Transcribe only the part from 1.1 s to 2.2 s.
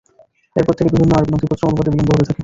আরবী নথিপত্র অনুবাদে বিলম্ব